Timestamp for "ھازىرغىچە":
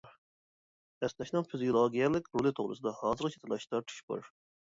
3.03-3.45